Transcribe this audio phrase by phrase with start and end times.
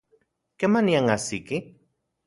[0.59, 1.57] ¿Kemanian ajsiki?